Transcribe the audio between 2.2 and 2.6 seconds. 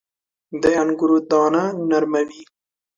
وي.